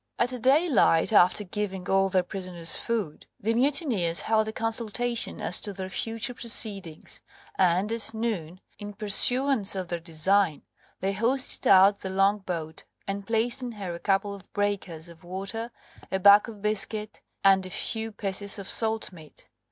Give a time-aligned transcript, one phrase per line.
[0.17, 5.73] At daylight, after giving all their prisoners food, the mutineers held a consultation as to
[5.73, 7.21] their future proceedings,
[7.55, 10.63] and at noon, in pursuance of their design,
[11.01, 15.69] they hoisted out the longboat, and placed in her a couple of breakers of water,
[16.11, 19.49] a bag of biscuit, and a few pieces of salt meat.